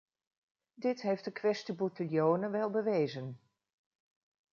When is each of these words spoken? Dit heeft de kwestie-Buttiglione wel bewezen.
Dit 0.73 1.01
heeft 1.01 1.23
de 1.25 1.31
kwestie-Buttiglione 1.31 2.49
wel 2.49 2.69
bewezen. 2.69 3.39